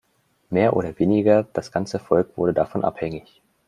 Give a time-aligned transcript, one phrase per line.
[0.49, 3.39] Mehr oder weniger das ganze Volk wurde davon abhängig.